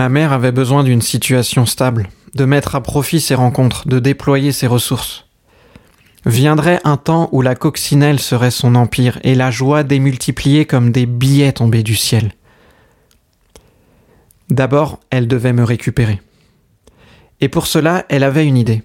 Ma 0.00 0.08
mère 0.08 0.32
avait 0.32 0.50
besoin 0.50 0.82
d'une 0.82 1.02
situation 1.02 1.66
stable, 1.66 2.08
de 2.34 2.46
mettre 2.46 2.74
à 2.74 2.82
profit 2.82 3.20
ses 3.20 3.34
rencontres, 3.34 3.86
de 3.86 3.98
déployer 3.98 4.50
ses 4.50 4.66
ressources. 4.66 5.26
Viendrait 6.24 6.80
un 6.84 6.96
temps 6.96 7.28
où 7.32 7.42
la 7.42 7.54
coccinelle 7.54 8.18
serait 8.18 8.50
son 8.50 8.76
empire 8.76 9.20
et 9.24 9.34
la 9.34 9.50
joie 9.50 9.82
démultipliée 9.82 10.64
comme 10.64 10.90
des 10.90 11.04
billets 11.04 11.52
tombés 11.52 11.82
du 11.82 11.96
ciel. 11.96 12.32
D'abord, 14.48 15.00
elle 15.10 15.28
devait 15.28 15.52
me 15.52 15.64
récupérer. 15.64 16.22
Et 17.42 17.50
pour 17.50 17.66
cela, 17.66 18.06
elle 18.08 18.24
avait 18.24 18.46
une 18.46 18.56
idée. 18.56 18.82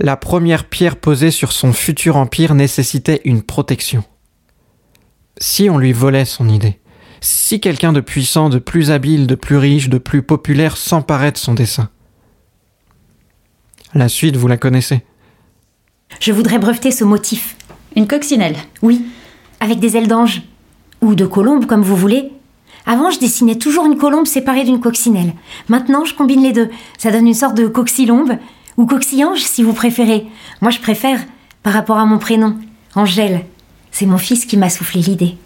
La 0.00 0.16
première 0.16 0.64
pierre 0.64 0.96
posée 0.96 1.30
sur 1.30 1.52
son 1.52 1.72
futur 1.72 2.16
empire 2.16 2.56
nécessitait 2.56 3.20
une 3.24 3.42
protection. 3.44 4.02
Si 5.38 5.70
on 5.70 5.78
lui 5.78 5.92
volait 5.92 6.24
son 6.24 6.48
idée, 6.48 6.80
si 7.20 7.60
quelqu'un 7.60 7.92
de 7.92 8.00
puissant, 8.00 8.48
de 8.48 8.58
plus 8.58 8.90
habile, 8.90 9.26
de 9.26 9.34
plus 9.34 9.56
riche, 9.56 9.88
de 9.88 9.98
plus 9.98 10.22
populaire 10.22 10.76
s'emparait 10.76 11.32
de 11.32 11.38
son 11.38 11.54
dessin. 11.54 11.88
La 13.94 14.08
suite, 14.08 14.36
vous 14.36 14.48
la 14.48 14.56
connaissez. 14.56 15.02
Je 16.20 16.32
voudrais 16.32 16.58
breveter 16.58 16.90
ce 16.90 17.04
motif. 17.04 17.56
Une 17.94 18.06
coccinelle 18.06 18.56
Oui, 18.82 19.06
avec 19.60 19.78
des 19.78 19.96
ailes 19.96 20.08
d'ange. 20.08 20.42
Ou 21.00 21.14
de 21.14 21.26
colombe, 21.26 21.66
comme 21.66 21.82
vous 21.82 21.96
voulez. 21.96 22.30
Avant, 22.84 23.10
je 23.10 23.18
dessinais 23.18 23.56
toujours 23.56 23.86
une 23.86 23.98
colombe 23.98 24.26
séparée 24.26 24.64
d'une 24.64 24.80
coccinelle. 24.80 25.32
Maintenant, 25.68 26.04
je 26.04 26.14
combine 26.14 26.42
les 26.42 26.52
deux. 26.52 26.70
Ça 26.98 27.10
donne 27.10 27.26
une 27.26 27.34
sorte 27.34 27.56
de 27.56 27.66
coxylombe, 27.66 28.38
ou 28.76 28.86
coxillange, 28.86 29.40
si 29.40 29.62
vous 29.62 29.72
préférez. 29.72 30.26
Moi, 30.60 30.70
je 30.70 30.78
préfère, 30.78 31.20
par 31.62 31.72
rapport 31.72 31.98
à 31.98 32.06
mon 32.06 32.18
prénom, 32.18 32.56
Angèle. 32.94 33.44
C'est 33.90 34.06
mon 34.06 34.18
fils 34.18 34.44
qui 34.44 34.56
m'a 34.56 34.70
soufflé 34.70 35.00
l'idée. 35.00 35.36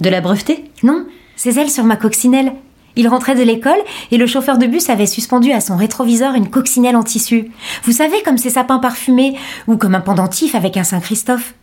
De 0.00 0.08
la 0.08 0.20
breveter? 0.20 0.64
Non, 0.82 1.06
ses 1.38 1.58
ailes 1.58 1.70
sur 1.70 1.84
ma 1.84 1.96
coccinelle. 1.96 2.52
Il 2.96 3.08
rentrait 3.08 3.36
de 3.36 3.42
l'école 3.42 3.78
et 4.10 4.18
le 4.18 4.26
chauffeur 4.26 4.58
de 4.58 4.66
bus 4.66 4.90
avait 4.90 5.06
suspendu 5.06 5.52
à 5.52 5.60
son 5.60 5.76
rétroviseur 5.76 6.34
une 6.34 6.50
coccinelle 6.50 6.96
en 6.96 7.04
tissu. 7.04 7.50
Vous 7.84 7.92
savez, 7.92 8.22
comme 8.24 8.36
ces 8.36 8.50
sapins 8.50 8.80
parfumés 8.80 9.36
ou 9.68 9.76
comme 9.76 9.94
un 9.94 10.00
pendentif 10.00 10.54
avec 10.54 10.76
un 10.76 10.84
Saint-Christophe. 10.84 11.54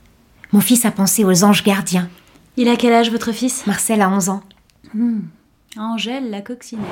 Mon 0.54 0.62
fils 0.62 0.86
a 0.86 0.92
pensé 0.92 1.26
aux 1.26 1.44
anges 1.44 1.64
gardiens. 1.64 2.08
Il 2.56 2.70
a 2.70 2.78
quel 2.78 2.94
âge, 2.94 3.12
votre 3.12 3.34
fils? 3.34 3.68
Marcel 3.68 4.02
a 4.02 4.10
11 4.10 4.30
ans. 4.30 4.42
Hmm. 4.94 5.20
Angèle 5.78 6.30
la 6.30 6.40
coccinelle. 6.40 6.86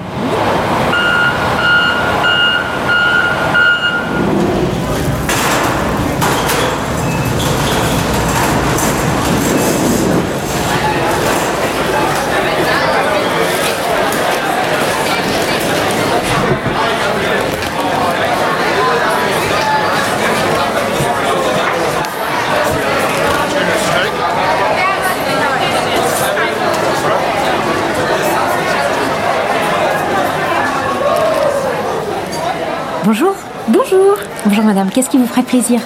Bonjour. 33.68 34.18
Bonjour. 34.56 34.66
Madame, 34.66 34.92
qu'est-ce 34.92 35.10
qui 35.10 35.18
vous 35.18 35.26
ferait 35.26 35.42
plaisir 35.42 35.80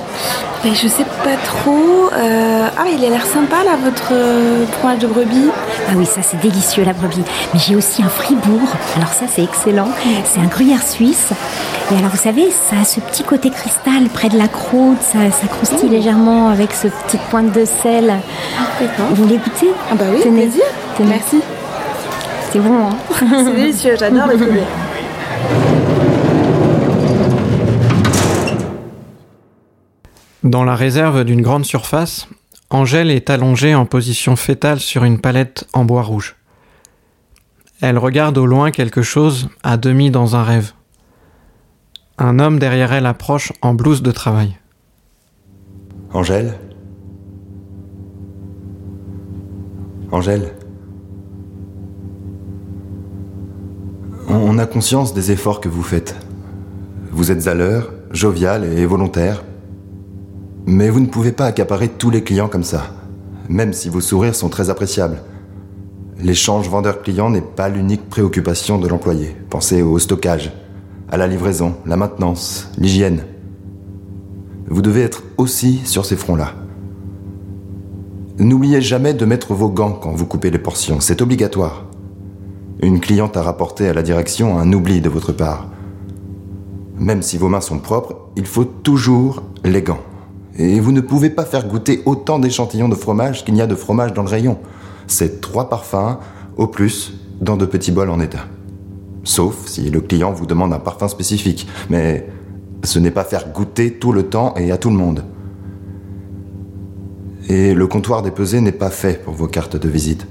Ben, 0.62 0.74
je 0.76 0.90
sais 0.90 1.06
pas 1.24 1.38
trop. 1.46 2.10
euh, 2.14 2.68
Ah, 2.78 2.84
il 2.92 3.04
a 3.06 3.10
l'air 3.10 3.26
sympa 3.26 3.64
là, 3.64 3.78
votre 3.82 4.10
euh, 4.12 4.66
fromage 4.80 5.00
de 5.00 5.08
brebis. 5.08 5.50
Ah 5.90 5.94
oui, 5.96 6.06
ça 6.06 6.22
c'est 6.22 6.38
délicieux 6.42 6.84
la 6.84 6.92
brebis. 6.92 7.24
Mais 7.54 7.60
j'ai 7.62 7.78
aussi 7.78 8.04
un 8.04 8.10
fribourg. 8.10 8.60
Alors 8.98 9.08
ça 9.14 9.24
c'est 9.34 9.42
excellent. 9.44 9.88
C'est 10.26 10.42
un 10.42 10.48
gruyère 10.48 10.84
suisse. 10.84 11.30
Et 11.94 11.98
alors 11.98 12.10
vous 12.12 12.18
savez, 12.22 12.50
ça 12.52 12.82
a 12.82 12.84
ce 12.84 13.00
petit 13.00 13.24
côté 13.24 13.52
cristal 13.52 14.10
près 14.14 14.28
de 14.28 14.38
la 14.38 14.50
croûte. 14.50 15.02
Ça, 15.02 15.20
ça 15.32 15.48
croustille 15.48 15.90
légèrement 15.90 16.50
avec 16.50 16.74
ce 16.74 16.90
petite 16.90 17.22
pointe 17.30 17.54
de 17.54 17.64
sel. 17.64 18.14
Vous 19.12 19.24
voulez 19.24 19.38
goûter 19.38 19.72
Ah 19.90 19.96
bah 19.96 20.06
oui, 20.14 20.20
Tenez. 20.22 20.42
plaisir. 20.42 20.64
Tenez. 20.98 21.10
Merci. 21.10 21.40
C'est 22.52 22.60
bon, 22.60 22.90
hein 22.90 22.96
C'est 23.46 23.56
délicieux, 23.56 23.96
j'adore 23.98 24.28
les 24.28 24.36
brebis. 24.46 24.60
Dans 30.44 30.64
la 30.64 30.76
réserve 30.76 31.24
d'une 31.24 31.42
grande 31.42 31.66
surface, 31.66 32.28
Angèle 32.70 33.10
est 33.10 33.30
allongée 33.30 33.74
en 33.74 33.86
position 33.86 34.36
fétale 34.36 34.80
sur 34.80 35.04
une 35.04 35.20
palette 35.20 35.68
en 35.74 35.84
bois 35.84 36.04
rouge. 36.04 36.36
Elle 37.82 37.98
regarde 37.98 38.38
au 38.38 38.46
loin 38.46 38.72
quelque 38.72 39.02
chose 39.02 39.50
à 39.64 39.78
demi 39.78 40.12
dans 40.12 40.36
un 40.36 40.44
rêve. 40.44 40.74
Un 42.20 42.40
homme 42.40 42.60
derrière 42.60 42.94
elle 42.94 43.06
approche 43.06 43.52
en 43.62 43.74
blouse 43.74 44.04
de 44.04 44.12
travail. 44.12 44.58
Angèle? 46.14 46.54
Angèle? 50.12 50.54
On 54.28 54.58
a 54.60 54.66
conscience 54.66 55.14
des 55.14 55.32
efforts 55.32 55.62
que 55.62 55.70
vous 55.70 55.84
faites. 55.84 56.16
Vous 57.12 57.32
êtes 57.32 57.48
à 57.48 57.56
l'heure, 57.56 57.92
jovial 58.12 58.66
et 58.66 58.86
volontaire. 58.86 59.44
Mais 60.70 60.90
vous 60.90 61.00
ne 61.00 61.06
pouvez 61.06 61.32
pas 61.32 61.46
accaparer 61.46 61.88
tous 61.88 62.10
les 62.10 62.26
clients 62.26 62.50
comme 62.50 62.66
ça, 62.66 62.94
même 63.48 63.72
si 63.72 63.88
vos 63.88 64.02
sourires 64.02 64.36
sont 64.36 64.50
très 64.50 64.70
appréciables. 64.70 65.22
L'échange 66.22 66.68
vendeur-client 66.68 67.30
n'est 67.30 67.42
pas 67.42 67.70
l'unique 67.70 68.10
préoccupation 68.10 68.78
de 68.78 68.90
l'employé. 68.90 69.34
Pensez 69.50 69.82
au 69.82 69.98
stockage, 69.98 70.52
à 71.08 71.16
la 71.16 71.26
livraison, 71.26 71.76
la 71.86 71.96
maintenance, 71.96 72.70
l'hygiène. 72.78 73.24
Vous 74.68 74.82
devez 74.82 75.04
être 75.04 75.24
aussi 75.38 75.80
sur 75.86 76.04
ces 76.04 76.18
fronts-là. 76.18 76.52
N'oubliez 78.38 78.82
jamais 78.82 79.14
de 79.14 79.24
mettre 79.24 79.54
vos 79.54 79.70
gants 79.70 79.94
quand 79.94 80.12
vous 80.12 80.26
coupez 80.26 80.52
les 80.52 80.60
portions, 80.60 81.00
c'est 81.00 81.22
obligatoire. 81.22 81.86
Une 82.82 83.00
cliente 83.00 83.38
a 83.38 83.42
rapporté 83.42 83.88
à 83.88 83.94
la 83.94 84.04
direction 84.04 84.60
un 84.60 84.74
oubli 84.74 85.00
de 85.00 85.08
votre 85.08 85.32
part. 85.32 85.70
Même 86.98 87.22
si 87.22 87.38
vos 87.38 87.48
mains 87.48 87.62
sont 87.62 87.80
propres, 87.80 88.18
il 88.36 88.46
faut 88.46 88.66
toujours 88.66 89.44
les 89.64 89.82
gants. 89.82 90.04
Et 90.58 90.80
vous 90.80 90.92
ne 90.92 91.02
pouvez 91.02 91.30
pas 91.30 91.46
faire 91.46 91.68
goûter 91.68 92.02
autant 92.06 92.40
d'échantillons 92.40 92.90
de 92.90 92.96
fromage 92.96 93.46
qu'il 93.46 93.56
y 93.56 93.62
a 93.62 93.68
de 93.68 93.76
fromage 93.76 94.14
dans 94.14 94.24
le 94.24 94.30
rayon. 94.30 94.58
C'est 95.06 95.40
trois 95.40 95.70
parfums, 95.70 96.18
au 96.58 96.68
plus, 96.68 97.14
dans 97.40 97.58
de 97.58 97.66
petits 97.66 97.92
bols 97.92 98.10
en 98.10 98.20
état. 98.20 98.46
Sauf 99.24 99.68
si 99.68 99.90
le 99.90 100.02
client 100.02 100.32
vous 100.32 100.46
demande 100.46 100.74
un 100.74 100.80
parfum 100.80 101.08
spécifique. 101.08 101.68
Mais 101.90 102.28
ce 102.84 102.98
n'est 102.98 103.12
pas 103.12 103.24
faire 103.24 103.52
goûter 103.52 103.94
tout 103.94 104.12
le 104.12 104.24
temps 104.24 104.56
et 104.56 104.72
à 104.72 104.78
tout 104.78 104.90
le 104.90 104.96
monde. 104.96 105.24
Et 107.50 107.74
le 107.74 107.88
comptoir 107.88 108.24
des 108.24 108.32
pesées 108.32 108.62
n'est 108.62 108.72
pas 108.72 108.90
fait 108.90 109.24
pour 109.24 109.34
vos 109.34 109.48
cartes 109.48 109.78
de 109.78 109.88
visite. 109.88 110.26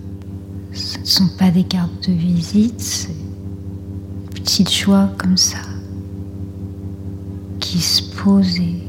Ce 0.73 0.99
ne 0.99 1.05
sont 1.05 1.29
pas 1.39 1.51
des 1.51 1.65
cartes 1.65 2.09
de 2.09 2.13
visite, 2.13 2.81
c'est 2.81 4.69
joies 4.69 5.09
comme 5.19 5.37
ça. 5.37 5.59
Qui 7.61 7.81
se 7.81 8.03
posent 8.15 8.59
et. 8.59 8.86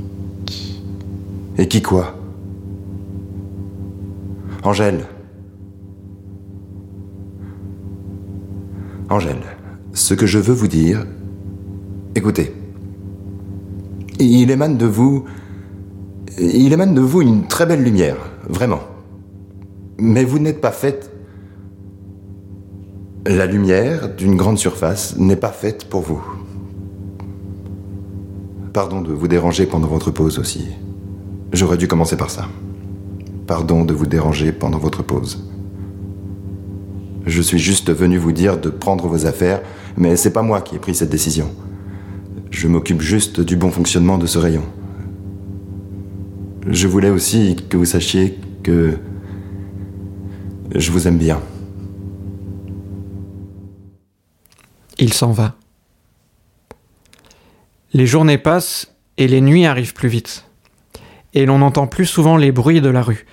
Et 1.58 1.68
qui 1.68 1.82
quoi 1.82 2.14
Angèle. 4.64 5.06
Angèle, 9.10 9.42
ce 9.94 10.14
que 10.14 10.26
je 10.26 10.38
veux 10.38 10.54
vous 10.54 10.68
dire, 10.68 11.06
écoutez. 12.16 12.54
Il 14.20 14.52
émane 14.52 14.78
de 14.78 14.86
vous. 14.86 15.24
Il 16.38 16.74
émane 16.74 16.94
de 16.94 17.02
vous 17.02 17.22
une 17.22 17.48
très 17.48 17.66
belle 17.66 17.84
lumière, 17.84 18.18
vraiment. 18.50 18.82
Mais 19.98 20.24
vous 20.24 20.40
n'êtes 20.40 20.62
pas 20.62 20.72
faite. 20.72 21.12
La 23.26 23.46
lumière 23.46 24.16
d'une 24.16 24.36
grande 24.36 24.58
surface 24.58 25.18
n'est 25.18 25.36
pas 25.36 25.52
faite 25.52 25.86
pour 25.86 26.02
vous. 26.02 26.22
Pardon 28.74 29.02
de 29.02 29.12
vous 29.12 29.28
déranger 29.28 29.66
pendant 29.66 29.88
votre 29.88 30.12
pause 30.12 30.38
aussi. 30.38 30.68
J'aurais 31.54 31.78
dû 31.78 31.88
commencer 31.88 32.18
par 32.18 32.30
ça. 32.30 32.48
Pardon 33.46 33.86
de 33.86 33.94
vous 33.94 34.06
déranger 34.06 34.52
pendant 34.52 34.78
votre 34.78 35.04
pause. 35.04 35.48
Je 37.26 37.42
suis 37.42 37.60
juste 37.60 37.92
venu 37.92 38.18
vous 38.18 38.32
dire 38.32 38.60
de 38.60 38.70
prendre 38.70 39.08
vos 39.08 39.26
affaires, 39.26 39.62
mais 39.98 40.16
c'est 40.16 40.32
pas 40.32 40.42
moi 40.42 40.62
qui 40.62 40.76
ai 40.76 40.80
pris 40.80 40.96
cette 40.96 41.10
décision. 41.10 41.54
Je 42.52 42.68
m'occupe 42.68 43.02
juste 43.02 43.42
du 43.42 43.56
bon 43.56 43.72
fonctionnement 43.72 44.18
de 44.18 44.26
ce 44.26 44.38
rayon. 44.38 44.64
Je 46.68 46.88
voulais 46.88 47.10
aussi 47.10 47.56
que 47.70 47.78
vous 47.78 47.86
sachiez 47.86 48.40
que 48.64 48.98
je 50.76 50.92
vous 50.92 51.08
aime 51.08 51.18
bien. 51.18 51.42
Il 54.98 55.14
s'en 55.14 55.32
va. 55.32 55.56
Les 57.94 58.06
journées 58.06 58.38
passent 58.38 58.94
et 59.18 59.28
les 59.28 59.42
nuits 59.42 59.66
arrivent 59.66 59.94
plus 59.94 60.10
vite. 60.10 60.47
Et 61.38 61.46
l'on 61.46 61.60
n'entend 61.60 61.86
plus 61.86 62.08
souvent 62.08 62.36
les 62.36 62.52
bruits 62.52 62.82
de 62.82 62.90
la 62.90 63.04
rue. 63.04 63.28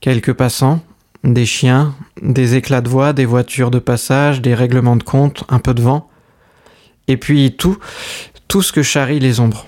Quelques 0.00 0.32
passants, 0.32 0.80
des 1.22 1.44
chiens, 1.44 1.94
des 2.22 2.54
éclats 2.54 2.80
de 2.80 2.88
voix, 2.88 3.12
des 3.12 3.26
voitures 3.26 3.70
de 3.70 3.78
passage, 3.78 4.40
des 4.40 4.54
règlements 4.54 4.96
de 4.96 5.02
compte, 5.02 5.44
un 5.50 5.58
peu 5.58 5.74
de 5.74 5.82
vent. 5.82 6.08
Et 7.08 7.18
puis 7.18 7.54
tout, 7.54 7.76
tout 8.48 8.62
ce 8.62 8.72
que 8.72 8.82
charrient 8.82 9.20
les 9.20 9.38
ombres. 9.38 9.66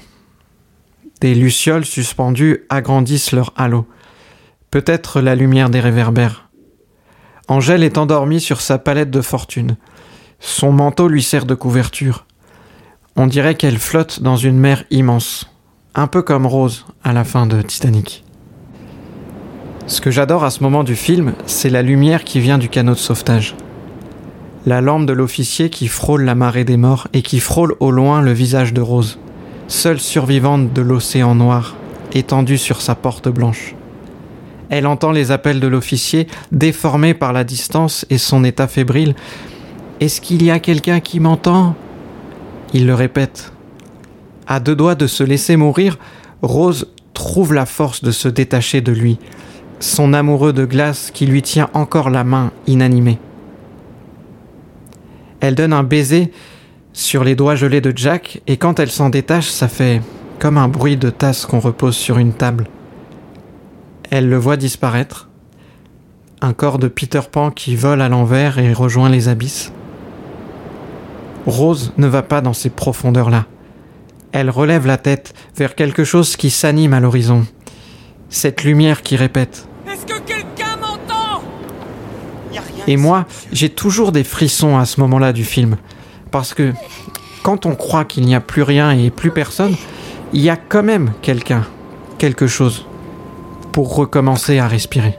Des 1.21 1.35
lucioles 1.35 1.85
suspendues 1.85 2.65
agrandissent 2.71 3.33
leur 3.33 3.53
halo. 3.55 3.87
Peut-être 4.71 5.21
la 5.21 5.35
lumière 5.35 5.69
des 5.69 5.81
réverbères. 5.81 6.49
Angèle 7.49 7.83
est 7.83 7.99
endormie 7.99 8.41
sur 8.41 8.63
sa 8.63 8.79
palette 8.79 9.11
de 9.11 9.21
fortune. 9.21 9.77
Son 10.41 10.73
manteau 10.73 11.07
lui 11.07 11.23
sert 11.23 11.45
de 11.45 11.55
couverture. 11.55 12.25
On 13.15 13.27
dirait 13.27 13.57
qu'elle 13.57 13.79
flotte 13.79 14.23
dans 14.23 14.39
une 14.39 14.57
mer 14.57 14.85
immense, 14.91 15.54
un 15.94 16.08
peu 16.08 16.23
comme 16.23 16.46
Rose 16.46 16.85
à 17.05 17.12
la 17.12 17.23
fin 17.25 17.46
de 17.46 17.62
Titanic. 17.62 18.25
Ce 19.87 20.00
que 20.00 20.11
j'adore 20.11 20.44
à 20.44 20.50
ce 20.50 20.62
moment 20.62 20.82
du 20.82 20.96
film, 20.96 21.35
c'est 21.46 21.70
la 21.70 21.82
lumière 21.82 22.25
qui 22.25 22.41
vient 22.41 22.58
du 22.58 22.69
canot 22.69 22.94
de 22.94 22.99
sauvetage. 22.99 23.55
La 24.67 24.81
lampe 24.81 25.06
de 25.06 25.12
l'officier 25.12 25.70
qui 25.70 25.88
frôle 25.88 26.25
la 26.25 26.35
marée 26.35 26.64
des 26.64 26.76
morts 26.76 27.06
et 27.12 27.23
qui 27.23 27.38
frôle 27.38 27.76
au 27.81 27.91
loin 27.91 28.23
le 28.23 28.32
visage 28.32 28.73
de 28.73 28.81
Rose, 28.81 29.19
seule 29.69 30.00
survivante 30.00 30.73
de 30.73 30.82
l'océan 30.82 31.35
noir, 31.35 31.76
étendue 32.12 32.58
sur 32.58 32.81
sa 32.81 32.94
porte 32.94 33.29
blanche. 33.29 33.75
Elle 34.70 34.87
entend 34.87 35.12
les 35.12 35.31
appels 35.31 35.61
de 35.61 35.69
l'officier, 35.69 36.26
déformés 36.50 37.14
par 37.14 37.32
la 37.32 37.44
distance 37.44 38.05
et 38.11 38.19
son 38.19 38.43
état 38.43 38.67
fébrile. 38.67 39.14
Est-ce 40.00 40.20
qu'il 40.20 40.43
y 40.43 40.50
a 40.50 40.58
quelqu'un 40.58 40.99
qui 40.99 41.20
m'entend? 41.20 41.76
Il 42.73 42.87
le 42.87 42.94
répète. 42.94 43.54
À 44.46 44.61
deux 44.61 44.76
doigts 44.76 44.94
de 44.94 45.06
se 45.06 45.25
laisser 45.25 45.56
mourir, 45.56 45.99
Rose 46.43 46.88
trouve 47.14 47.55
la 47.55 47.67
force 47.67 48.02
de 48.05 48.11
se 48.11 48.29
détacher 48.29 48.81
de 48.81 48.93
lui, 48.93 49.19
son 49.81 50.12
amoureux 50.12 50.52
de 50.52 50.64
glace 50.64 51.11
qui 51.12 51.26
lui 51.26 51.43
tient 51.43 51.70
encore 51.73 52.11
la 52.11 52.25
main 52.25 52.52
inanimée. 52.67 53.19
Elle 55.41 55.55
donne 55.55 55.73
un 55.73 55.82
baiser 55.82 56.32
sur 56.93 57.25
les 57.25 57.35
doigts 57.35 57.55
gelés 57.55 57.81
de 57.81 57.93
Jack 57.94 58.43
et 58.46 58.56
quand 58.56 58.79
elle 58.79 58.91
s'en 58.91 59.11
détache, 59.11 59.49
ça 59.49 59.69
fait 59.69 60.00
comme 60.38 60.58
un 60.58 60.69
bruit 60.69 60.97
de 60.97 61.11
tasse 61.11 61.47
qu'on 61.47 61.61
repose 61.61 61.97
sur 61.97 62.19
une 62.19 62.32
table. 62.32 62.67
Elle 64.11 64.29
le 64.29 64.37
voit 64.37 64.56
disparaître. 64.56 65.29
Un 66.40 66.52
corps 66.52 66.79
de 66.79 66.88
Peter 66.88 67.20
Pan 67.31 67.50
qui 67.50 67.75
vole 67.75 68.02
à 68.02 68.08
l'envers 68.08 68.58
et 68.58 68.73
rejoint 68.73 69.08
les 69.08 69.29
abysses. 69.29 69.73
Rose 71.47 71.93
ne 71.97 72.06
va 72.06 72.23
pas 72.23 72.40
dans 72.40 72.52
ces 72.52 72.70
profondeurs-là. 72.70 73.47
Elle 74.35 74.51
relève 74.51 74.85
la 74.85 74.97
tête 74.97 75.33
vers 75.57 75.77
quelque 75.77 76.03
chose 76.03 76.35
qui 76.35 76.51
s'anime 76.51 76.93
à 76.93 76.99
l'horizon. 76.99 77.47
Cette 78.31 78.65
lumière 78.65 79.03
qui 79.03 79.15
répète. 79.15 79.69
Est-ce 79.87 80.05
que 80.05 80.19
quelqu'un 80.23 80.77
m'entend? 80.81 81.41
Et 82.89 82.97
moi, 82.97 83.27
j'ai 83.53 83.69
toujours 83.69 84.11
des 84.11 84.25
frissons 84.25 84.77
à 84.77 84.87
ce 84.87 85.01
moment-là 85.01 85.33
du 85.33 85.45
film. 85.45 85.77
Parce 86.33 86.53
que 86.53 86.73
quand 87.45 87.65
on 87.65 87.77
croit 87.77 88.05
qu'il 88.05 88.27
n'y 88.27 88.35
a 88.35 88.41
plus 88.41 88.63
rien 88.63 88.91
et 88.91 89.11
plus 89.11 89.31
personne, 89.31 89.77
il 90.33 90.41
y 90.41 90.51
a 90.51 90.57
quand 90.57 90.83
même 90.83 91.13
quelqu'un, 91.23 91.65
quelque 92.19 92.49
chose, 92.49 92.87
pour 93.71 93.95
recommencer 93.95 94.59
à 94.59 94.67
respirer. 94.67 95.17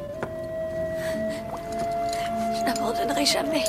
Je 2.60 2.66
n'abandonnerai 2.66 3.26
jamais, 3.26 3.64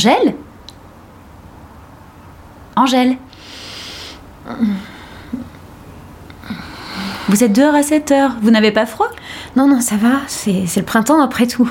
Angèle 0.00 0.34
Angèle 2.74 3.16
Vous 7.28 7.44
êtes 7.44 7.52
dehors 7.52 7.74
à 7.74 7.82
7 7.82 8.10
heures, 8.12 8.36
vous 8.40 8.50
n'avez 8.50 8.72
pas 8.72 8.86
froid? 8.86 9.10
Non, 9.56 9.68
non, 9.68 9.82
ça 9.82 9.96
va, 9.96 10.20
c'est 10.26 10.64
c'est 10.66 10.80
le 10.80 10.86
printemps 10.86 11.20
après 11.20 11.46
tout. 11.46 11.70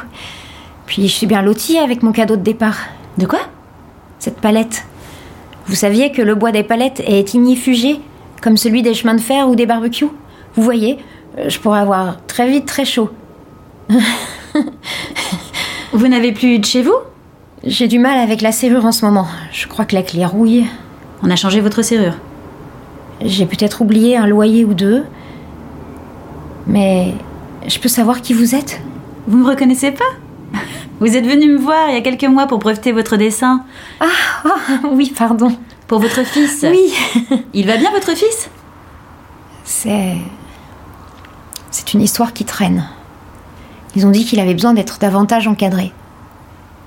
Puis 0.85 1.07
je 1.07 1.11
suis 1.11 1.25
bien 1.25 1.41
lotie 1.41 1.79
avec 1.79 2.03
mon 2.03 2.11
cadeau 2.11 2.35
de 2.35 2.43
départ. 2.43 2.77
De 3.17 3.25
quoi? 3.25 3.39
Cette 4.19 4.39
palette. 4.39 4.85
Vous 5.65 5.73
saviez 5.73 6.11
que 6.11 6.21
le 6.21 6.35
bois 6.35 6.51
des 6.51 6.61
palettes 6.61 7.01
est 7.07 7.33
ignifugé, 7.33 7.99
comme 8.43 8.57
celui 8.57 8.83
des 8.83 8.93
chemins 8.93 9.15
de 9.15 9.21
fer 9.21 9.49
ou 9.49 9.55
des 9.55 9.65
barbecues? 9.65 10.05
Vous 10.53 10.61
voyez, 10.61 10.99
euh, 11.39 11.49
je 11.49 11.57
pourrais 11.59 11.79
avoir 11.79 12.23
très 12.27 12.47
vite 12.47 12.67
très 12.67 12.85
chaud. 12.85 13.09
Vous 15.93 16.07
n'avez 16.07 16.31
plus 16.31 16.59
de 16.59 16.65
chez 16.65 16.83
vous? 16.83 17.08
J'ai 17.65 17.89
du 17.89 17.99
mal 17.99 18.17
avec 18.17 18.41
la 18.41 18.53
serrure 18.53 18.85
en 18.85 18.93
ce 18.93 19.03
moment. 19.05 19.27
Je 19.51 19.67
crois 19.67 19.83
que 19.83 19.93
la 19.93 20.01
clé 20.01 20.25
rouille. 20.25 20.65
On 21.21 21.29
a 21.29 21.35
changé 21.35 21.59
votre 21.59 21.81
serrure. 21.81 22.15
J'ai 23.21 23.45
peut-être 23.45 23.81
oublié 23.81 24.15
un 24.15 24.27
loyer 24.27 24.63
ou 24.63 24.73
deux. 24.73 25.03
Mais 26.67 27.13
je 27.67 27.77
peux 27.79 27.89
savoir 27.89 28.21
qui 28.21 28.33
vous 28.33 28.55
êtes? 28.55 28.81
Vous 29.27 29.37
me 29.37 29.45
reconnaissez 29.45 29.91
pas? 29.91 30.59
Vous 31.01 31.17
êtes 31.17 31.25
venu 31.25 31.51
me 31.51 31.57
voir 31.57 31.89
il 31.89 31.95
y 31.95 31.97
a 31.97 32.01
quelques 32.01 32.23
mois 32.23 32.47
pour 32.47 32.59
breveter 32.59 32.93
votre 32.93 33.17
dessin. 33.17 33.65
Ah 33.99 34.07
oui, 34.91 35.13
pardon. 35.17 35.53
Pour 35.87 35.99
votre 35.99 36.23
fils. 36.23 36.65
Oui. 36.69 36.93
Il 37.53 37.67
va 37.67 37.75
bien 37.75 37.91
votre 37.91 38.15
fils? 38.15 38.49
C'est. 39.65 40.15
C'est 41.71 41.93
une 41.93 42.01
histoire 42.01 42.31
qui 42.31 42.45
traîne. 42.45 42.87
Ils 43.95 44.05
ont 44.05 44.11
dit 44.11 44.23
qu'il 44.23 44.39
avait 44.39 44.53
besoin 44.53 44.73
d'être 44.73 44.99
davantage 44.99 45.47
encadré. 45.47 45.91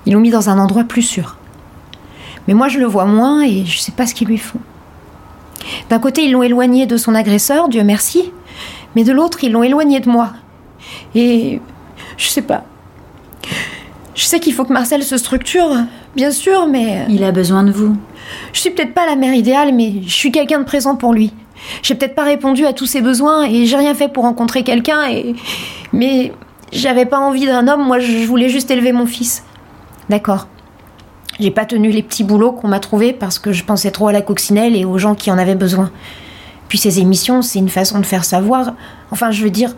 Ils 0.05 0.13
l'ont 0.13 0.19
mis 0.19 0.31
dans 0.31 0.49
un 0.49 0.59
endroit 0.59 0.83
plus 0.83 1.01
sûr. 1.01 1.37
Mais 2.47 2.53
moi, 2.53 2.67
je 2.67 2.79
le 2.79 2.85
vois 2.85 3.05
moins 3.05 3.43
et 3.43 3.65
je 3.65 3.79
sais 3.79 3.91
pas 3.91 4.05
ce 4.05 4.13
qu'ils 4.13 4.27
lui 4.27 4.37
font. 4.37 4.59
D'un 5.89 5.99
côté, 5.99 6.25
ils 6.25 6.31
l'ont 6.31 6.43
éloigné 6.43 6.85
de 6.85 6.97
son 6.97 7.15
agresseur, 7.15 7.69
Dieu 7.69 7.83
merci. 7.83 8.31
Mais 8.95 9.03
de 9.03 9.11
l'autre, 9.11 9.43
ils 9.43 9.51
l'ont 9.51 9.63
éloigné 9.63 9.99
de 9.99 10.09
moi. 10.09 10.33
Et. 11.15 11.61
Je 12.17 12.27
sais 12.27 12.41
pas. 12.41 12.63
Je 14.15 14.23
sais 14.23 14.39
qu'il 14.39 14.53
faut 14.53 14.65
que 14.65 14.73
Marcel 14.73 15.03
se 15.03 15.17
structure, 15.17 15.69
bien 16.15 16.31
sûr, 16.31 16.67
mais. 16.67 17.05
Il 17.09 17.23
a 17.23 17.31
besoin 17.31 17.63
de 17.63 17.71
vous. 17.71 17.95
Je 18.51 18.59
suis 18.59 18.69
peut-être 18.69 18.93
pas 18.93 19.05
la 19.05 19.15
mère 19.15 19.33
idéale, 19.33 19.73
mais 19.73 19.93
je 20.05 20.13
suis 20.13 20.31
quelqu'un 20.31 20.59
de 20.59 20.65
présent 20.65 20.95
pour 20.95 21.13
lui. 21.13 21.33
J'ai 21.81 21.95
peut-être 21.95 22.15
pas 22.15 22.23
répondu 22.23 22.65
à 22.65 22.73
tous 22.73 22.85
ses 22.85 23.01
besoins 23.01 23.45
et 23.45 23.65
j'ai 23.65 23.77
rien 23.77 23.95
fait 23.95 24.09
pour 24.09 24.23
rencontrer 24.23 24.63
quelqu'un 24.63 25.07
et. 25.09 25.35
Mais 25.93 26.33
j'avais 26.71 27.05
pas 27.05 27.19
envie 27.19 27.45
d'un 27.45 27.67
homme, 27.67 27.83
moi 27.83 27.99
je 27.99 28.25
voulais 28.25 28.49
juste 28.49 28.69
élever 28.71 28.91
mon 28.91 29.05
fils. 29.05 29.43
D'accord. 30.09 30.47
J'ai 31.39 31.51
pas 31.51 31.65
tenu 31.65 31.89
les 31.89 32.03
petits 32.03 32.23
boulots 32.23 32.51
qu'on 32.51 32.67
m'a 32.67 32.79
trouvés 32.79 33.13
parce 33.13 33.39
que 33.39 33.51
je 33.51 33.63
pensais 33.63 33.91
trop 33.91 34.07
à 34.07 34.11
la 34.11 34.21
coccinelle 34.21 34.75
et 34.75 34.85
aux 34.85 34.97
gens 34.97 35.15
qui 35.15 35.31
en 35.31 35.37
avaient 35.37 35.55
besoin. 35.55 35.91
Puis 36.67 36.77
ces 36.77 36.99
émissions, 36.99 37.41
c'est 37.41 37.59
une 37.59 37.69
façon 37.69 37.99
de 37.99 38.05
faire 38.05 38.25
savoir. 38.25 38.73
Enfin, 39.11 39.31
je 39.31 39.43
veux 39.43 39.49
dire, 39.49 39.75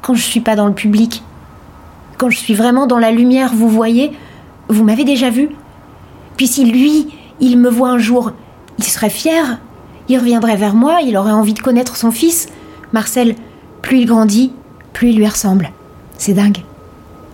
quand 0.00 0.14
je 0.14 0.22
suis 0.22 0.40
pas 0.40 0.56
dans 0.56 0.66
le 0.66 0.74
public, 0.74 1.22
quand 2.18 2.30
je 2.30 2.38
suis 2.38 2.54
vraiment 2.54 2.86
dans 2.86 2.98
la 2.98 3.10
lumière, 3.10 3.52
vous 3.54 3.68
voyez, 3.68 4.12
vous 4.68 4.84
m'avez 4.84 5.04
déjà 5.04 5.30
vu. 5.30 5.50
Puis 6.36 6.46
si 6.46 6.64
lui, 6.64 7.08
il 7.40 7.58
me 7.58 7.70
voit 7.70 7.90
un 7.90 7.98
jour, 7.98 8.32
il 8.78 8.84
serait 8.84 9.10
fier, 9.10 9.58
il 10.08 10.18
reviendrait 10.18 10.56
vers 10.56 10.74
moi, 10.74 11.00
il 11.02 11.16
aurait 11.16 11.32
envie 11.32 11.54
de 11.54 11.60
connaître 11.60 11.96
son 11.96 12.10
fils. 12.10 12.48
Marcel, 12.92 13.36
plus 13.80 14.00
il 14.00 14.06
grandit, 14.06 14.52
plus 14.92 15.10
il 15.10 15.16
lui 15.16 15.26
ressemble. 15.26 15.70
C'est 16.18 16.34
dingue. 16.34 16.62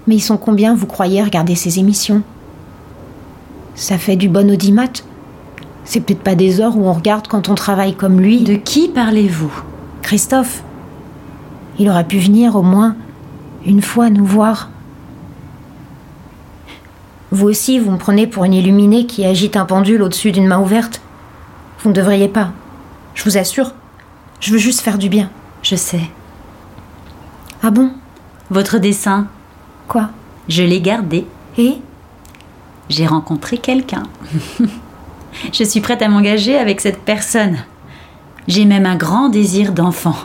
Mais 0.08 0.16
ils 0.16 0.20
sont 0.20 0.38
combien, 0.38 0.74
vous 0.74 0.86
croyez, 0.86 1.20
à 1.20 1.24
regarder 1.24 1.54
ces 1.54 1.78
émissions? 1.78 2.22
Ça 3.74 3.98
fait 3.98 4.16
du 4.16 4.30
bon 4.30 4.50
audimat. 4.50 4.88
C'est 5.84 6.00
peut-être 6.00 6.22
pas 6.22 6.34
des 6.34 6.62
heures 6.62 6.78
où 6.78 6.86
on 6.86 6.94
regarde 6.94 7.28
quand 7.28 7.50
on 7.50 7.54
travaille 7.54 7.94
comme 7.94 8.18
lui. 8.18 8.40
De 8.40 8.54
qui 8.54 8.88
parlez-vous? 8.88 9.52
Christophe. 10.00 10.62
Il 11.78 11.90
aurait 11.90 12.06
pu 12.06 12.18
venir 12.18 12.56
au 12.56 12.62
moins 12.62 12.96
une 13.66 13.82
fois 13.82 14.08
nous 14.08 14.24
voir. 14.24 14.70
Vous 17.30 17.46
aussi, 17.46 17.78
vous 17.78 17.90
me 17.90 17.98
prenez 17.98 18.26
pour 18.26 18.46
une 18.46 18.54
illuminée 18.54 19.04
qui 19.04 19.26
agite 19.26 19.58
un 19.58 19.66
pendule 19.66 20.00
au-dessus 20.00 20.32
d'une 20.32 20.46
main 20.46 20.58
ouverte. 20.58 21.02
Vous 21.80 21.90
ne 21.90 21.94
devriez 21.94 22.28
pas. 22.28 22.52
Je 23.14 23.24
vous 23.24 23.36
assure. 23.36 23.74
Je 24.40 24.52
veux 24.52 24.58
juste 24.58 24.80
faire 24.80 24.96
du 24.96 25.10
bien. 25.10 25.28
Je 25.62 25.76
sais. 25.76 26.08
Ah 27.62 27.70
bon? 27.70 27.90
Votre 28.48 28.78
dessin, 28.78 29.26
Quoi 29.88 30.10
je 30.48 30.62
l'ai 30.62 30.80
gardé. 30.80 31.26
Et 31.56 31.76
J'ai 32.88 33.06
rencontré 33.06 33.58
quelqu'un. 33.58 34.04
je 35.52 35.64
suis 35.64 35.80
prête 35.80 36.02
à 36.02 36.08
m'engager 36.08 36.56
avec 36.56 36.80
cette 36.80 37.00
personne. 37.00 37.58
J'ai 38.46 38.64
même 38.64 38.86
un 38.86 38.96
grand 38.96 39.28
désir 39.28 39.72
d'enfant. 39.72 40.16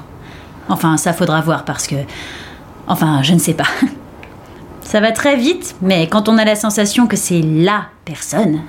Enfin, 0.70 0.96
ça 0.98 1.12
faudra 1.12 1.41
voir 1.41 1.65
parce 1.65 1.88
que... 1.88 1.96
Enfin, 2.88 3.22
je 3.22 3.34
ne 3.34 3.39
sais 3.39 3.53
pas. 3.53 3.67
Ça 4.82 5.00
va 5.00 5.12
très 5.12 5.38
vite, 5.38 5.75
mais 5.82 6.08
quand 6.08 6.29
on 6.29 6.38
a 6.38 6.46
la 6.46 6.55
sensation 6.55 7.08
que 7.08 7.15
c'est 7.15 7.41
LA 7.41 7.86
personne, 8.05 8.62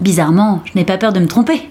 bizarrement, 0.00 0.60
je 0.64 0.72
n'ai 0.74 0.84
pas 0.84 0.98
peur 0.98 1.12
de 1.12 1.20
me 1.20 1.28
tromper. 1.28 1.70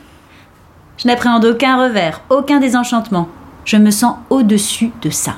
Je 0.98 1.08
n'appréhende 1.08 1.46
aucun 1.46 1.78
revers, 1.78 2.22
aucun 2.30 2.60
désenchantement. 2.60 3.28
Je 3.64 3.78
me 3.78 3.92
sens 3.92 4.16
au-dessus 4.30 4.92
de 5.02 5.10
ça. 5.10 5.36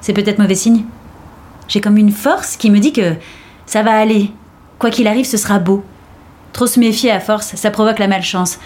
C'est 0.00 0.12
peut-être 0.12 0.40
mauvais 0.40 0.56
signe. 0.56 0.84
J'ai 1.72 1.80
comme 1.80 1.96
une 1.96 2.12
force 2.12 2.58
qui 2.58 2.70
me 2.70 2.80
dit 2.80 2.92
que 2.92 3.14
ça 3.64 3.82
va 3.82 3.92
aller. 3.92 4.30
Quoi 4.78 4.90
qu'il 4.90 5.06
arrive, 5.06 5.24
ce 5.24 5.38
sera 5.38 5.58
beau. 5.58 5.82
Trop 6.52 6.66
se 6.66 6.78
méfier 6.78 7.10
à 7.10 7.18
force, 7.18 7.56
ça 7.56 7.70
provoque 7.70 7.98
la 7.98 8.08
malchance. 8.08 8.58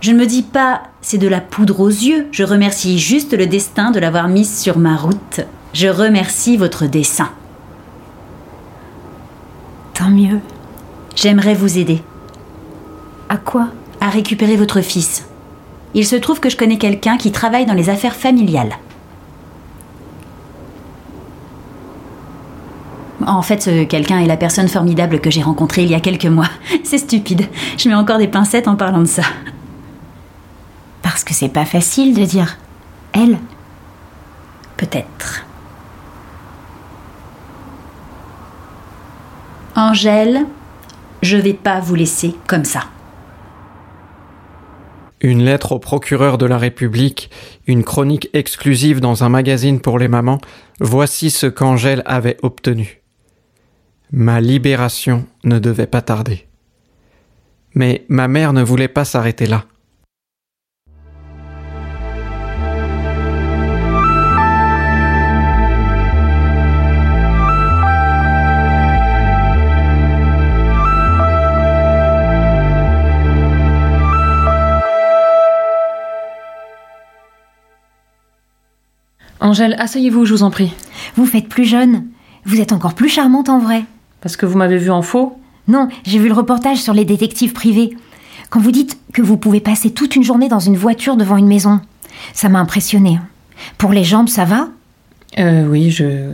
Je 0.00 0.12
ne 0.12 0.16
me 0.16 0.26
dis 0.26 0.42
pas 0.42 0.82
c'est 1.00 1.18
de 1.18 1.26
la 1.26 1.40
poudre 1.40 1.80
aux 1.80 1.88
yeux, 1.88 2.28
je 2.30 2.44
remercie 2.44 3.00
juste 3.00 3.36
le 3.36 3.48
destin 3.48 3.90
de 3.90 3.98
l'avoir 3.98 4.28
mise 4.28 4.56
sur 4.56 4.78
ma 4.78 4.94
route. 4.94 5.40
Je 5.72 5.88
remercie 5.88 6.56
votre 6.56 6.86
dessin. 6.86 7.30
tant 9.94 10.10
mieux. 10.10 10.38
J'aimerais 11.16 11.54
vous 11.54 11.78
aider 11.78 12.00
À 13.28 13.38
quoi? 13.38 13.70
À 14.00 14.08
récupérer 14.08 14.56
votre 14.56 14.82
fils. 14.82 15.26
Il 15.94 16.06
se 16.06 16.14
trouve 16.14 16.38
que 16.38 16.48
je 16.48 16.56
connais 16.56 16.78
quelqu'un 16.78 17.16
qui 17.16 17.32
travaille 17.32 17.66
dans 17.66 17.74
les 17.74 17.90
affaires 17.90 18.14
familiales. 18.14 18.76
En 23.26 23.42
fait, 23.42 23.62
ce 23.62 23.84
quelqu'un 23.84 24.20
est 24.20 24.26
la 24.26 24.36
personne 24.36 24.68
formidable 24.68 25.20
que 25.20 25.30
j'ai 25.30 25.42
rencontrée 25.42 25.82
il 25.82 25.90
y 25.90 25.94
a 25.94 26.00
quelques 26.00 26.26
mois. 26.26 26.48
C'est 26.84 26.98
stupide. 26.98 27.46
Je 27.78 27.88
mets 27.88 27.94
encore 27.94 28.18
des 28.18 28.28
pincettes 28.28 28.68
en 28.68 28.76
parlant 28.76 29.00
de 29.00 29.06
ça. 29.06 29.22
Parce 31.02 31.24
que 31.24 31.34
c'est 31.34 31.48
pas 31.48 31.64
facile 31.64 32.14
de 32.14 32.24
dire 32.24 32.56
elle. 33.12 33.38
Peut-être. 34.76 35.44
Angèle, 39.74 40.46
je 41.22 41.36
vais 41.36 41.54
pas 41.54 41.80
vous 41.80 41.94
laisser 41.94 42.34
comme 42.46 42.64
ça. 42.64 42.84
Une 45.20 45.44
lettre 45.44 45.72
au 45.72 45.78
procureur 45.78 46.36
de 46.36 46.46
la 46.46 46.58
République, 46.58 47.30
une 47.66 47.84
chronique 47.84 48.28
exclusive 48.32 49.00
dans 49.00 49.22
un 49.22 49.28
magazine 49.28 49.80
pour 49.80 49.98
les 49.98 50.08
mamans, 50.08 50.40
voici 50.80 51.30
ce 51.30 51.46
qu'Angèle 51.46 52.02
avait 52.06 52.38
obtenu. 52.42 53.01
Ma 54.14 54.42
libération 54.42 55.24
ne 55.42 55.58
devait 55.58 55.86
pas 55.86 56.02
tarder. 56.02 56.46
Mais 57.74 58.04
ma 58.10 58.28
mère 58.28 58.52
ne 58.52 58.62
voulait 58.62 58.86
pas 58.86 59.06
s'arrêter 59.06 59.46
là. 59.46 59.64
Angèle, 79.40 79.74
asseyez-vous, 79.78 80.26
je 80.26 80.34
vous 80.34 80.42
en 80.42 80.50
prie. 80.50 80.74
Vous 81.16 81.24
faites 81.24 81.48
plus 81.48 81.64
jeune. 81.64 82.08
Vous 82.44 82.60
êtes 82.60 82.72
encore 82.72 82.94
plus 82.94 83.08
charmante 83.08 83.48
en 83.48 83.58
vrai. 83.58 83.84
Parce 84.22 84.36
que 84.36 84.46
vous 84.46 84.56
m'avez 84.56 84.78
vu 84.78 84.90
en 84.90 85.02
faux 85.02 85.38
Non, 85.68 85.88
j'ai 86.04 86.18
vu 86.18 86.28
le 86.28 86.34
reportage 86.34 86.78
sur 86.78 86.94
les 86.94 87.04
détectives 87.04 87.52
privés. 87.52 87.96
Quand 88.50 88.60
vous 88.60 88.70
dites 88.70 88.98
que 89.12 89.22
vous 89.22 89.36
pouvez 89.36 89.60
passer 89.60 89.90
toute 89.90 90.16
une 90.16 90.22
journée 90.22 90.48
dans 90.48 90.60
une 90.60 90.76
voiture 90.76 91.16
devant 91.16 91.36
une 91.36 91.46
maison, 91.46 91.80
ça 92.32 92.48
m'a 92.48 92.60
impressionné. 92.60 93.18
Pour 93.78 93.92
les 93.92 94.04
jambes, 94.04 94.28
ça 94.28 94.44
va? 94.44 94.68
Euh, 95.38 95.66
oui, 95.66 95.90
je. 95.90 96.32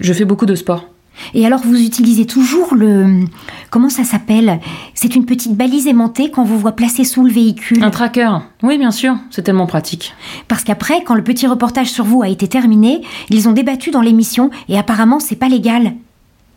Je 0.00 0.12
fais 0.12 0.24
beaucoup 0.24 0.46
de 0.46 0.54
sport. 0.54 0.86
Et 1.32 1.46
alors 1.46 1.60
vous 1.60 1.80
utilisez 1.80 2.26
toujours 2.26 2.74
le... 2.74 3.24
Comment 3.70 3.88
ça 3.88 4.04
s'appelle? 4.04 4.58
C'est 4.94 5.14
une 5.14 5.26
petite 5.26 5.56
balise 5.56 5.86
aimantée 5.86 6.30
qu'on 6.30 6.44
vous 6.44 6.58
voit 6.58 6.72
placer 6.72 7.04
sous 7.04 7.24
le 7.24 7.32
véhicule. 7.32 7.82
Un 7.82 7.90
tracker 7.90 8.30
Oui, 8.62 8.78
bien 8.78 8.90
sûr, 8.90 9.16
c'est 9.30 9.42
tellement 9.42 9.66
pratique. 9.66 10.14
Parce 10.48 10.64
qu'après, 10.64 11.04
quand 11.04 11.14
le 11.14 11.22
petit 11.22 11.46
reportage 11.46 11.90
sur 11.90 12.04
vous 12.04 12.22
a 12.22 12.28
été 12.28 12.48
terminé, 12.48 13.02
ils 13.30 13.48
ont 13.48 13.52
débattu 13.52 13.90
dans 13.90 14.00
l'émission 14.00 14.50
et 14.68 14.76
apparemment 14.76 15.20
c'est 15.20 15.36
pas 15.36 15.48
légal. 15.48 15.94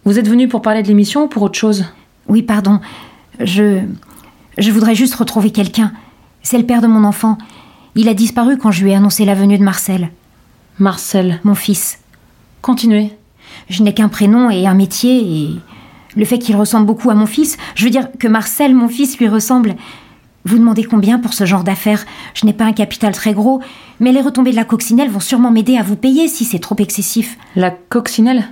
Vous 0.08 0.18
êtes 0.18 0.30
venu 0.30 0.48
pour 0.48 0.62
parler 0.62 0.84
de 0.84 0.88
l'émission 0.88 1.26
ou 1.26 1.28
pour 1.28 1.44
autre 1.44 1.60
chose? 1.60 1.84
Oui, 2.30 2.42
pardon. 2.42 2.80
Je. 3.42 3.82
Je 4.58 4.72
voudrais 4.72 4.96
juste 4.96 5.16
retrouver 5.16 5.52
quelqu'un. 5.52 5.92
C'est 6.42 6.58
le 6.58 6.66
père 6.66 6.82
de 6.82 6.88
mon 6.88 7.04
enfant. 7.04 7.38
Il 7.94 8.08
a 8.08 8.14
disparu 8.14 8.58
quand 8.58 8.72
je 8.72 8.86
lui 8.86 8.92
ai 8.92 8.96
annoncé 8.96 9.26
la 9.26 9.36
venue 9.36 9.58
de 9.58 9.66
Marcel, 9.66 10.10
Marcel. 10.80 11.42
mon 11.44 11.56
fils. 11.56 12.00
Continuez. 12.62 13.12
Je 13.70 13.84
n'ai 13.84 13.94
qu'un 13.94 14.08
prénom 14.08 14.50
et 14.50 14.66
un 14.66 14.76
métier, 14.76 15.20
et 15.20 15.50
le 16.16 16.24
fait 16.24 16.40
qu'il 16.40 16.56
ressemble 16.56 16.86
beaucoup 16.86 17.10
à 17.10 17.14
mon 17.14 17.26
fils, 17.26 17.58
je 17.76 17.84
veux 17.84 17.90
dire 17.90 18.08
que 18.18 18.30
Marcel, 18.30 18.74
mon 18.74 18.88
fils, 18.88 19.18
lui 19.18 19.28
ressemble. 19.28 19.76
Vous 20.46 20.58
demandez 20.58 20.86
combien 20.86 21.20
pour 21.20 21.34
ce 21.34 21.46
genre 21.46 21.66
d'affaires? 21.66 22.06
Je 22.34 22.46
n'ai 22.46 22.54
pas 22.54 22.64
un 22.64 22.72
capital 22.72 23.14
très 23.14 23.34
gros, 23.34 23.60
mais 24.00 24.14
les 24.14 24.22
retombées 24.22 24.52
de 24.52 24.56
la 24.56 24.64
coccinelle 24.64 25.10
vont 25.10 25.20
sûrement 25.20 25.52
m'aider 25.52 25.76
à 25.76 25.84
vous 25.84 25.98
payer 25.98 26.30
si 26.30 26.46
c'est 26.46 26.60
trop 26.60 26.78
excessif. 26.80 27.38
La 27.58 27.72
coccinelle? 27.72 28.48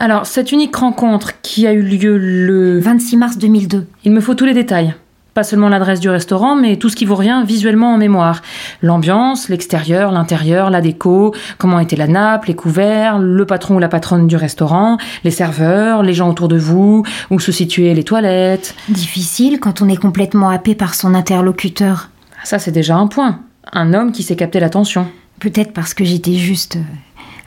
Alors, 0.00 0.26
cette 0.26 0.52
unique 0.52 0.76
rencontre 0.76 1.40
qui 1.42 1.66
a 1.66 1.72
eu 1.72 1.82
lieu 1.82 2.16
le. 2.16 2.78
26 2.78 3.16
mars 3.16 3.36
2002. 3.36 3.84
Il 4.04 4.12
me 4.12 4.20
faut 4.20 4.34
tous 4.34 4.44
les 4.44 4.54
détails. 4.54 4.94
Pas 5.34 5.42
seulement 5.42 5.68
l'adresse 5.68 5.98
du 5.98 6.08
restaurant, 6.08 6.54
mais 6.54 6.76
tout 6.76 6.88
ce 6.88 6.94
qui 6.94 7.04
vous 7.04 7.16
revient 7.16 7.42
visuellement 7.44 7.94
en 7.94 7.98
mémoire. 7.98 8.42
L'ambiance, 8.80 9.48
l'extérieur, 9.48 10.12
l'intérieur, 10.12 10.70
la 10.70 10.80
déco, 10.80 11.34
comment 11.58 11.80
était 11.80 11.96
la 11.96 12.06
nappe, 12.06 12.44
les 12.44 12.54
couverts, 12.54 13.18
le 13.18 13.44
patron 13.44 13.76
ou 13.76 13.78
la 13.80 13.88
patronne 13.88 14.28
du 14.28 14.36
restaurant, 14.36 14.98
les 15.24 15.32
serveurs, 15.32 16.04
les 16.04 16.14
gens 16.14 16.30
autour 16.30 16.46
de 16.46 16.58
vous, 16.58 17.04
où 17.30 17.40
se 17.40 17.50
situaient 17.50 17.94
les 17.94 18.04
toilettes. 18.04 18.76
Difficile 18.88 19.58
quand 19.58 19.82
on 19.82 19.88
est 19.88 19.96
complètement 19.96 20.48
happé 20.48 20.76
par 20.76 20.94
son 20.94 21.12
interlocuteur. 21.14 22.10
Ça, 22.44 22.60
c'est 22.60 22.72
déjà 22.72 22.96
un 22.96 23.08
point. 23.08 23.40
Un 23.72 23.94
homme 23.94 24.12
qui 24.12 24.22
sait 24.22 24.36
capter 24.36 24.60
l'attention. 24.60 25.08
Peut-être 25.40 25.72
parce 25.72 25.94
que 25.94 26.04
j'étais 26.04 26.34
juste 26.34 26.76
euh, 26.76 26.80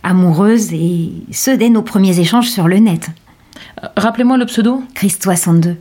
amoureuse 0.03 0.73
et 0.73 1.11
ce 1.31 1.51
dès 1.51 1.69
nos 1.69 1.81
premiers 1.81 2.19
échanges 2.19 2.49
sur 2.49 2.67
le 2.67 2.77
net. 2.77 3.09
Euh, 3.83 3.87
Rappelez-moi 3.97 4.37
le 4.37 4.45
pseudo 4.45 4.83
Christ 4.93 5.23
62. 5.23 5.77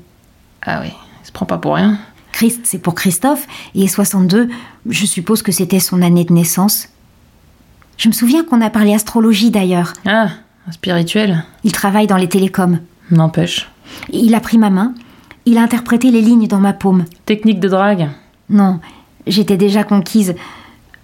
Ah 0.62 0.81
oui, 0.83 0.93
il 1.23 1.27
se 1.27 1.33
prend 1.33 1.47
pas 1.47 1.59
pour 1.59 1.75
rien. 1.75 1.99
Christ, 2.33 2.61
c'est 2.65 2.79
pour 2.79 2.95
Christophe, 2.95 3.47
et 3.75 3.89
62, 3.89 4.49
je 4.89 5.07
suppose 5.07 5.43
que 5.43 5.53
c'était 5.53 5.81
son 5.81 6.00
année 6.00 6.25
de 6.25 6.33
naissance. 6.33 6.89
Je 7.97 8.09
me 8.09 8.12
souviens 8.12 8.45
qu'on 8.45 8.61
a 8.61 8.71
parlé 8.71 8.95
astrologie 8.95 9.50
d'ailleurs. 9.50 9.93
Ah, 10.07 10.29
spirituel. 10.71 11.45
Il 11.65 11.73
travaille 11.73 12.07
dans 12.07 12.17
les 12.17 12.29
télécoms. 12.29 12.79
N'empêche. 13.11 13.69
Il 14.11 14.35
a 14.35 14.41
pris 14.41 14.59
ma 14.59 14.71
main, 14.71 14.95
il 15.45 15.59
a 15.59 15.62
interprété 15.62 16.11
les 16.11 16.23
lignes 16.23 16.47
dans 16.47 16.61
ma 16.61 16.73
paume. 16.73 17.05
Technique 17.27 17.61
de 17.61 17.69
drague. 17.69 18.09
Non, 18.49 18.81
j'étais 19.27 19.57
déjà 19.57 19.85
conquise. 19.85 20.35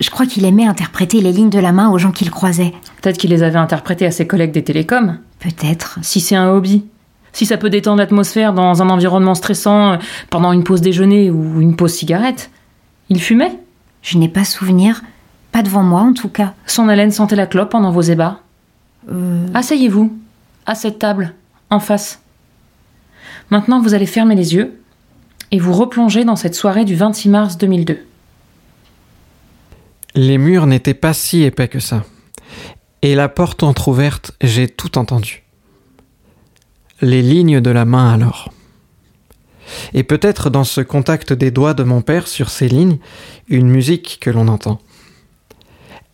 Je 0.00 0.10
crois 0.10 0.26
qu'il 0.26 0.44
aimait 0.44 0.66
interpréter 0.66 1.20
les 1.20 1.32
lignes 1.32 1.50
de 1.50 1.58
la 1.58 1.72
main 1.72 1.90
aux 1.90 1.98
gens 1.98 2.12
qu'il 2.12 2.30
croisait. 2.30 2.74
Peut-être 3.00 3.16
qu'il 3.16 3.30
les 3.30 3.42
avait 3.42 3.58
interprétées 3.58 4.06
à 4.06 4.10
ses 4.10 4.26
collègues 4.26 4.52
des 4.52 4.64
télécoms. 4.64 5.18
Peut-être. 5.38 5.98
Si 6.02 6.20
c'est 6.20 6.36
un 6.36 6.50
hobby. 6.50 6.84
Si 7.32 7.46
ça 7.46 7.56
peut 7.56 7.70
détendre 7.70 7.98
l'atmosphère 7.98 8.52
dans 8.52 8.82
un 8.82 8.90
environnement 8.90 9.34
stressant 9.34 9.92
euh, 9.92 9.96
pendant 10.30 10.52
une 10.52 10.64
pause 10.64 10.80
déjeuner 10.80 11.30
ou 11.30 11.60
une 11.60 11.76
pause 11.76 11.94
cigarette. 11.94 12.50
Il 13.08 13.20
fumait 13.20 13.58
Je 14.02 14.18
n'ai 14.18 14.28
pas 14.28 14.44
souvenir. 14.44 15.02
Pas 15.52 15.62
devant 15.62 15.82
moi 15.82 16.00
en 16.00 16.12
tout 16.12 16.28
cas. 16.28 16.54
Son 16.66 16.88
haleine 16.88 17.10
sentait 17.10 17.36
la 17.36 17.46
clope 17.46 17.70
pendant 17.70 17.90
vos 17.90 18.02
ébats. 18.02 18.40
Euh, 19.10 19.46
Asseyez-vous, 19.54 20.14
à 20.66 20.74
cette 20.74 20.98
table, 20.98 21.34
en 21.70 21.80
face. 21.80 22.20
Maintenant, 23.50 23.80
vous 23.80 23.94
allez 23.94 24.06
fermer 24.06 24.34
les 24.34 24.54
yeux 24.54 24.78
et 25.52 25.58
vous 25.58 25.72
replonger 25.72 26.24
dans 26.24 26.36
cette 26.36 26.54
soirée 26.54 26.84
du 26.84 26.96
26 26.96 27.28
mars 27.28 27.56
2002. 27.58 27.98
Les 30.16 30.38
murs 30.38 30.66
n'étaient 30.66 30.94
pas 30.94 31.12
si 31.12 31.42
épais 31.42 31.68
que 31.68 31.78
ça. 31.78 32.04
Et 33.02 33.14
la 33.14 33.28
porte 33.28 33.62
entr'ouverte, 33.62 34.32
j'ai 34.40 34.66
tout 34.66 34.96
entendu. 34.96 35.44
Les 37.02 37.20
lignes 37.20 37.60
de 37.60 37.68
la 37.68 37.84
main 37.84 38.14
alors. 38.14 38.50
Et 39.92 40.04
peut-être 40.04 40.48
dans 40.48 40.64
ce 40.64 40.80
contact 40.80 41.34
des 41.34 41.50
doigts 41.50 41.74
de 41.74 41.82
mon 41.82 42.00
père 42.00 42.28
sur 42.28 42.48
ces 42.48 42.66
lignes, 42.66 42.96
une 43.48 43.68
musique 43.68 44.16
que 44.18 44.30
l'on 44.30 44.48
entend. 44.48 44.80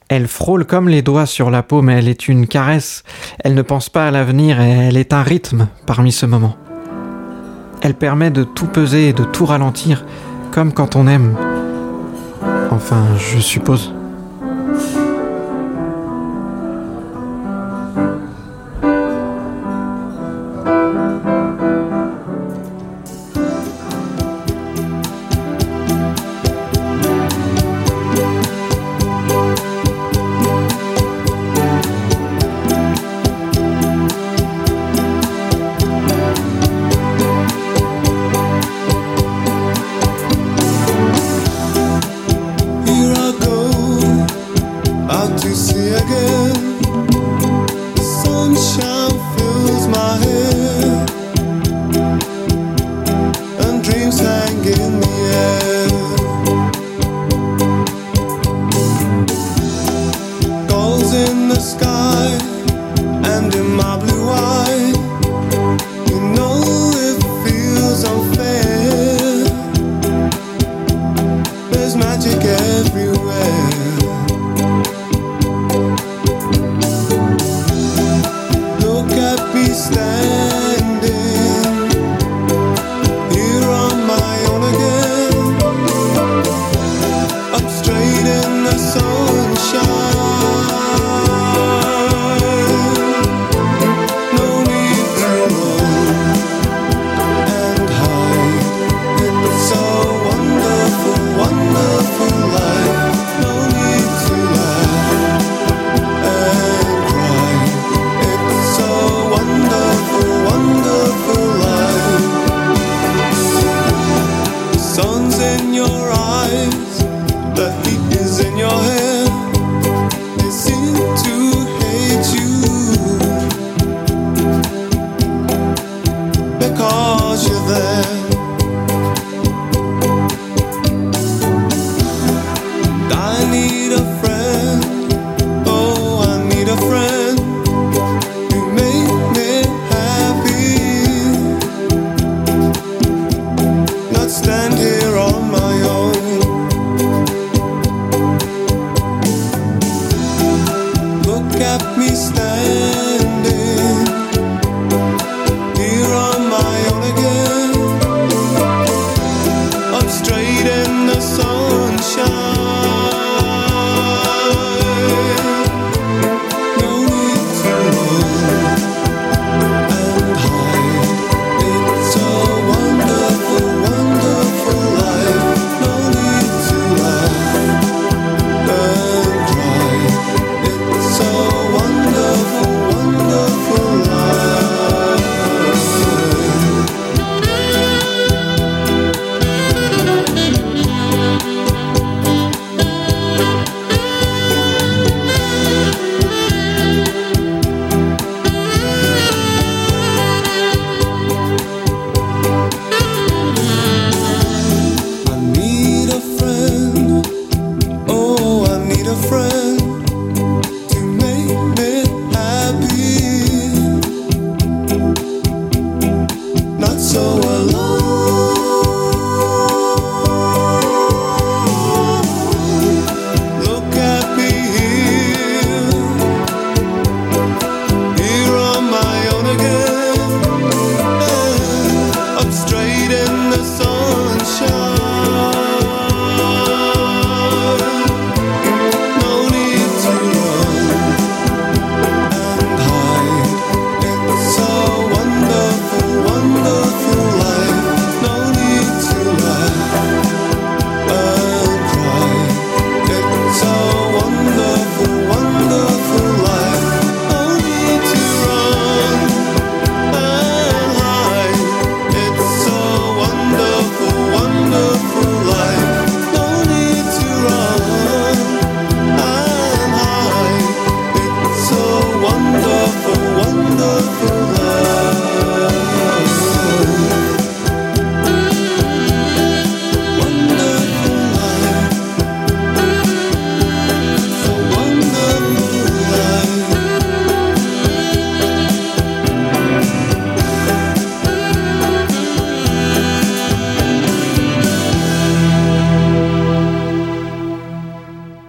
Elle 0.09 0.27
frôle 0.27 0.67
comme 0.67 0.89
les 0.89 1.03
doigts 1.03 1.27
sur 1.27 1.49
la 1.49 1.63
peau, 1.63 1.81
mais 1.81 1.95
elle 1.95 2.09
est 2.09 2.27
une 2.27 2.49
caresse. 2.49 3.05
Elle 3.39 3.55
ne 3.55 3.63
pense 3.63 3.89
pas 3.89 4.09
à 4.09 4.11
l'avenir 4.11 4.61
et 4.61 4.69
elle 4.69 4.97
est 4.97 5.13
un 5.13 5.23
rythme 5.23 5.69
parmi 5.87 6.11
ce 6.11 6.27
moment. 6.27 6.57
Elle 7.83 7.95
permet 7.95 8.33
de 8.33 8.43
tout 8.43 8.67
peser 8.67 9.11
et 9.11 9.13
de 9.13 9.25
tout 9.25 9.47
ralentir, 9.47 10.05
comme 10.51 10.73
quand 10.73 10.97
on 10.97 11.07
aime. 11.07 11.37
Enfin, 12.73 13.05
je 13.19 13.39
suppose. 13.39 13.93